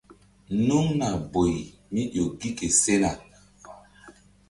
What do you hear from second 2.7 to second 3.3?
sena.